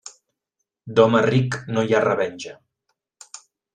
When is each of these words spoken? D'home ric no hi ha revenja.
D'home 0.99 1.21
ric 1.27 1.57
no 1.75 1.85
hi 1.85 1.93
ha 1.99 2.03
revenja. 2.09 2.59